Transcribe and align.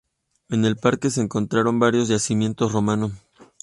En 0.49 0.65
el 0.65 0.77
Parque 0.77 1.11
se 1.11 1.21
encontraron 1.21 1.77
varios 1.77 2.07
yacimientos 2.07 2.71
romanos. 2.71 3.11